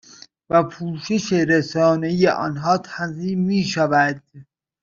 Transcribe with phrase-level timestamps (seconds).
[0.49, 4.23] و پوشش رسانه ای آنها تنظیم می شود